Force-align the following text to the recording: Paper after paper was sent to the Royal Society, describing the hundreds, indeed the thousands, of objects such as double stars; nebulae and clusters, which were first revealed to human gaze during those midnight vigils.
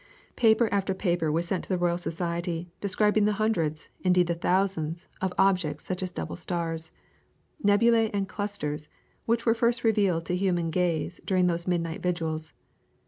Paper 0.35 0.67
after 0.71 0.95
paper 0.95 1.31
was 1.31 1.45
sent 1.47 1.63
to 1.65 1.69
the 1.69 1.77
Royal 1.77 1.99
Society, 1.99 2.71
describing 2.81 3.25
the 3.25 3.33
hundreds, 3.37 3.89
indeed 4.01 4.25
the 4.25 4.33
thousands, 4.33 5.05
of 5.21 5.31
objects 5.37 5.85
such 5.85 6.01
as 6.01 6.11
double 6.11 6.35
stars; 6.35 6.91
nebulae 7.61 8.09
and 8.11 8.27
clusters, 8.27 8.89
which 9.27 9.45
were 9.45 9.53
first 9.53 9.83
revealed 9.83 10.25
to 10.25 10.35
human 10.35 10.71
gaze 10.71 11.21
during 11.23 11.45
those 11.45 11.67
midnight 11.67 12.01
vigils. 12.01 12.51